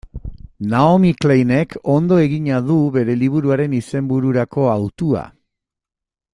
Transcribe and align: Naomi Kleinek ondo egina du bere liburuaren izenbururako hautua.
Naomi 0.71 1.11
Kleinek 1.25 1.75
ondo 1.97 2.17
egina 2.23 2.63
du 2.71 2.79
bere 2.97 3.19
liburuaren 3.21 3.77
izenbururako 3.83 4.69
hautua. 4.77 5.27